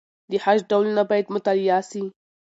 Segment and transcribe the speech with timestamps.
[0.31, 2.03] د خج ډولونه باید مطالعه سي.